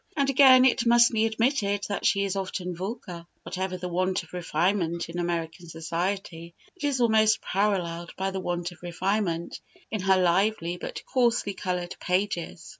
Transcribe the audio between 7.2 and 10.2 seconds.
paralleled by the want of refinement in her